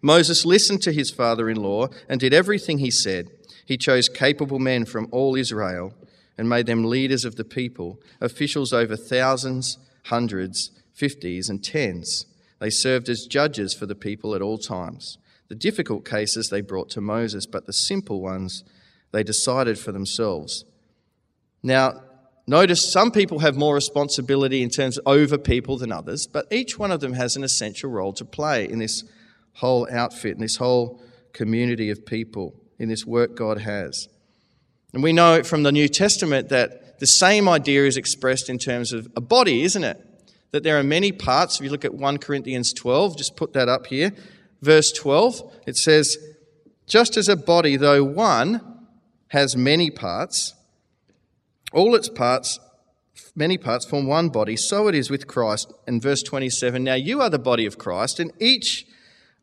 [0.00, 3.30] Moses listened to his father in law and did everything he said.
[3.66, 5.94] He chose capable men from all Israel
[6.36, 12.26] and made them leaders of the people, officials over thousands, hundreds, fifties, and tens.
[12.58, 15.18] They served as judges for the people at all times.
[15.54, 18.64] The difficult cases they brought to Moses, but the simple ones
[19.12, 20.64] they decided for themselves.
[21.62, 22.02] Now,
[22.44, 26.76] notice some people have more responsibility in terms of over people than others, but each
[26.76, 29.04] one of them has an essential role to play in this
[29.58, 31.00] whole outfit in this whole
[31.32, 34.08] community of people in this work God has.
[34.92, 38.92] And we know from the New Testament that the same idea is expressed in terms
[38.92, 40.04] of a body, isn't it?
[40.50, 41.60] That there are many parts.
[41.60, 44.10] If you look at 1 Corinthians 12, just put that up here.
[44.64, 46.16] Verse 12, it says,
[46.86, 48.62] Just as a body, though one,
[49.28, 50.54] has many parts,
[51.70, 52.58] all its parts,
[53.36, 55.70] many parts form one body, so it is with Christ.
[55.86, 58.86] And verse 27, Now you are the body of Christ, and each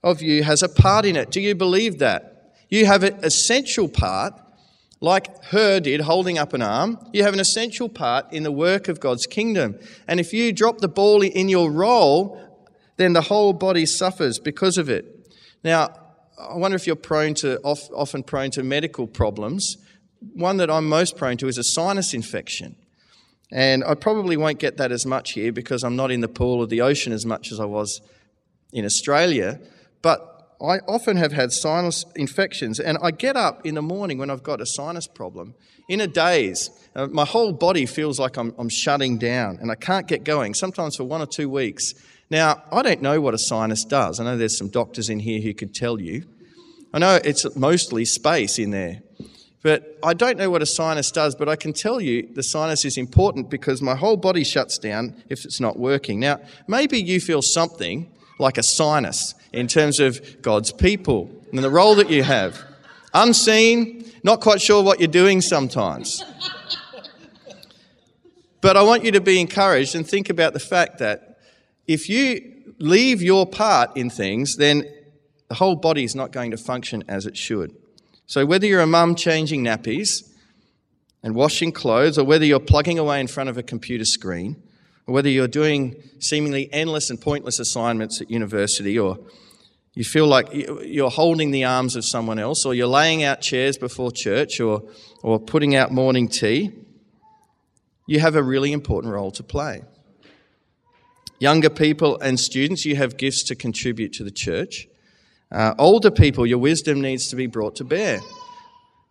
[0.03, 1.29] of you has a part in it.
[1.29, 2.55] Do you believe that?
[2.69, 4.33] You have an essential part,
[5.01, 6.97] like Hur did, holding up an arm.
[7.13, 9.77] You have an essential part in the work of God's kingdom.
[10.07, 12.50] And if you drop the ball in your role,
[13.01, 15.05] then the whole body suffers because of it.
[15.63, 15.89] Now,
[16.37, 19.77] I wonder if you're prone to, often prone to medical problems.
[20.33, 22.75] One that I'm most prone to is a sinus infection.
[23.51, 26.61] And I probably won't get that as much here because I'm not in the pool
[26.63, 28.01] of the ocean as much as I was
[28.71, 29.59] in Australia.
[30.01, 30.27] But
[30.61, 34.43] I often have had sinus infections, and I get up in the morning when I've
[34.43, 35.55] got a sinus problem
[35.89, 36.69] in a daze.
[36.95, 40.53] Uh, my whole body feels like I'm, I'm shutting down and I can't get going,
[40.53, 41.93] sometimes for one or two weeks.
[42.31, 44.21] Now, I don't know what a sinus does.
[44.21, 46.23] I know there's some doctors in here who could tell you.
[46.93, 49.01] I know it's mostly space in there.
[49.61, 52.85] But I don't know what a sinus does, but I can tell you the sinus
[52.85, 56.21] is important because my whole body shuts down if it's not working.
[56.21, 61.69] Now, maybe you feel something like a sinus in terms of God's people and the
[61.69, 62.63] role that you have.
[63.13, 66.23] Unseen, not quite sure what you're doing sometimes.
[68.61, 71.30] But I want you to be encouraged and think about the fact that
[71.87, 74.85] if you leave your part in things, then
[75.49, 77.75] the whole body is not going to function as it should.
[78.25, 80.23] So, whether you're a mum changing nappies
[81.23, 84.63] and washing clothes, or whether you're plugging away in front of a computer screen,
[85.05, 89.19] or whether you're doing seemingly endless and pointless assignments at university, or
[89.93, 93.77] you feel like you're holding the arms of someone else, or you're laying out chairs
[93.77, 94.83] before church, or,
[95.21, 96.71] or putting out morning tea,
[98.07, 99.81] you have a really important role to play.
[101.41, 104.87] Younger people and students, you have gifts to contribute to the church.
[105.51, 108.19] Uh, older people, your wisdom needs to be brought to bear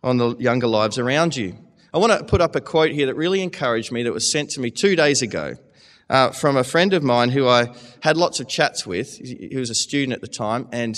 [0.01, 1.57] on the younger lives around you.
[1.93, 4.49] I want to put up a quote here that really encouraged me that was sent
[4.51, 5.55] to me two days ago
[6.09, 9.17] uh, from a friend of mine who I had lots of chats with.
[9.17, 10.95] He was a student at the time, and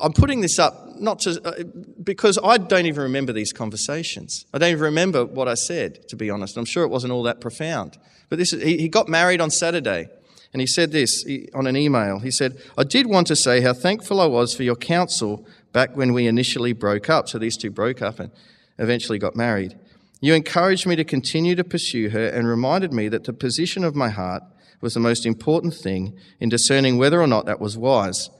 [0.00, 1.62] I'm putting this up not to, uh,
[2.02, 4.44] because I don't even remember these conversations.
[4.52, 6.56] I don't even remember what I said, to be honest.
[6.56, 7.96] I'm sure it wasn't all that profound.
[8.28, 10.08] But this, he, he got married on Saturday,
[10.52, 11.24] and he said this
[11.54, 12.20] on an email.
[12.20, 15.96] He said, I did want to say how thankful I was for your counsel back
[15.96, 17.28] when we initially broke up.
[17.28, 18.30] So these two broke up and
[18.78, 19.78] eventually got married.
[20.20, 23.94] You encouraged me to continue to pursue her and reminded me that the position of
[23.94, 24.42] my heart
[24.80, 28.30] was the most important thing in discerning whether or not that was wise.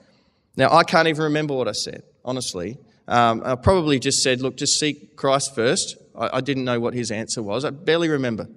[0.56, 2.78] Now, I can't even remember what I said, honestly.
[3.06, 5.96] Um, I probably just said, look, just seek Christ first.
[6.16, 7.64] I, I didn't know what his answer was.
[7.64, 8.48] I barely remember.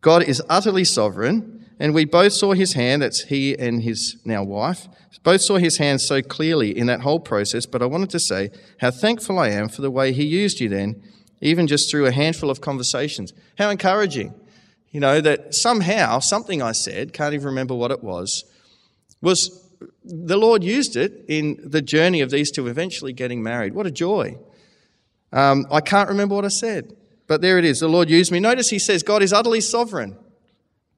[0.00, 4.44] God is utterly sovereign, and we both saw his hand, that's he and his now
[4.44, 4.86] wife,
[5.24, 7.66] both saw his hand so clearly in that whole process.
[7.66, 8.50] But I wanted to say
[8.80, 11.02] how thankful I am for the way he used you then
[11.40, 13.32] even just through a handful of conversations.
[13.58, 14.34] How encouraging.
[14.90, 18.44] You know, that somehow something I said, can't even remember what it was,
[19.22, 19.68] was
[20.04, 23.74] the Lord used it in the journey of these two eventually getting married.
[23.74, 24.36] What a joy.
[25.32, 26.96] Um, I can't remember what I said,
[27.28, 27.78] but there it is.
[27.78, 28.40] The Lord used me.
[28.40, 30.16] Notice he says God is utterly sovereign,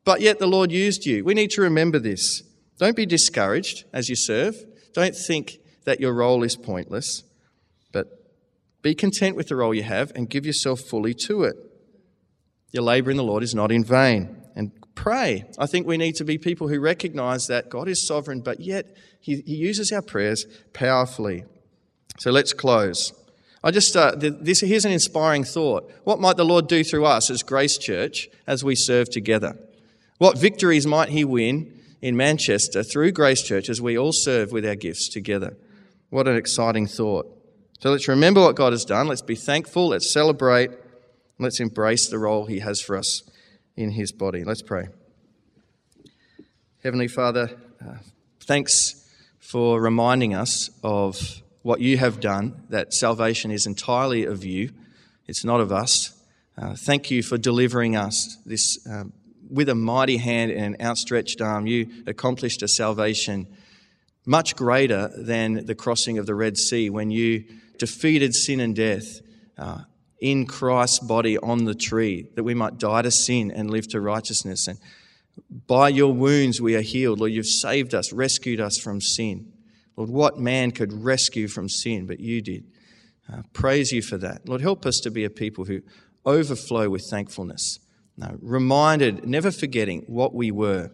[0.05, 1.25] but yet the Lord used you.
[1.25, 2.43] We need to remember this.
[2.79, 4.57] Don't be discouraged as you serve.
[4.93, 7.23] Don't think that your role is pointless,
[7.93, 8.07] but
[8.83, 11.57] be content with the role you have and give yourself fully to it.
[12.73, 14.37] Your labor in the Lord is not in vain.
[14.57, 15.45] And pray.
[15.59, 18.97] I think we need to be people who recognize that God is sovereign, but yet
[19.21, 21.45] He, he uses our prayers powerfully.
[22.19, 23.13] So let's close.
[23.65, 25.91] I just uh, this here's an inspiring thought.
[26.05, 29.57] What might the Lord do through us as Grace Church as we serve together?
[30.23, 34.65] What victories might He win in Manchester through Grace Church as we all serve with
[34.65, 35.57] our gifts together?
[36.11, 37.27] What an exciting thought.
[37.81, 39.09] So let's remember what God has done.
[39.09, 39.89] Let's be thankful.
[39.89, 40.71] Let's celebrate.
[41.41, 43.25] Let's embrace the role He has for us
[43.77, 44.45] in his body.
[44.45, 44.91] Let's pray.
[46.85, 47.95] Heavenly Father, uh,
[48.43, 49.05] thanks
[49.41, 54.71] for reminding us of what you have done, that salvation is entirely of you,
[55.27, 56.17] it's not of us.
[56.57, 59.03] Uh, thank you for delivering us this uh,
[59.53, 61.67] with a mighty hand and an outstretched arm.
[61.67, 63.47] You accomplished a salvation
[64.25, 67.45] much greater than the crossing of the Red Sea when you
[67.79, 69.21] defeated sin and death.
[69.59, 69.83] Uh,
[70.23, 74.01] in Christ's body on the tree, that we might die to sin and live to
[74.01, 74.69] righteousness.
[74.69, 74.79] And
[75.67, 77.19] by your wounds we are healed.
[77.19, 79.53] Lord, you've saved us, rescued us from sin.
[79.97, 82.65] Lord, what man could rescue from sin, but you did.
[83.31, 84.49] Uh, praise you for that.
[84.49, 85.83] Lord, help us to be a people who
[86.25, 87.81] overflow with thankfulness.
[88.17, 90.91] No, reminded, never forgetting what we were,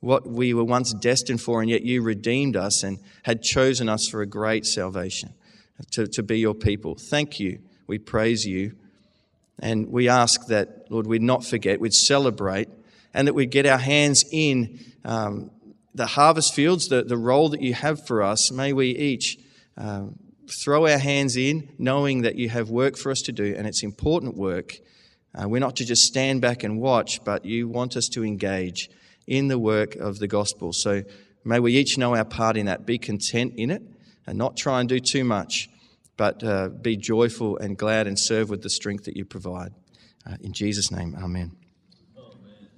[0.00, 4.08] what we were once destined for, and yet you redeemed us and had chosen us
[4.08, 5.34] for a great salvation,
[5.90, 6.94] to, to be your people.
[6.94, 7.60] Thank you
[7.90, 8.76] we praise you.
[9.58, 12.68] And we ask that, Lord, we'd not forget, we'd celebrate,
[13.12, 15.50] and that we'd get our hands in um,
[15.92, 18.52] the harvest fields, the, the role that you have for us.
[18.52, 19.38] May we each
[19.76, 20.04] uh,
[20.48, 23.82] throw our hands in, knowing that you have work for us to do, and it's
[23.82, 24.76] important work.
[25.34, 28.90] Uh, we're not to just stand back and watch, but you want us to engage
[29.26, 30.72] in the work of the gospel.
[30.72, 31.02] So
[31.44, 33.82] may we each know our part in that, be content in it,
[34.26, 35.68] and not try and do too much
[36.20, 39.72] but uh, be joyful and glad and serve with the strength that you provide.
[40.26, 41.59] Uh, in Jesus' name, amen.